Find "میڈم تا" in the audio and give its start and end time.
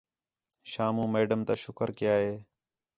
1.13-1.53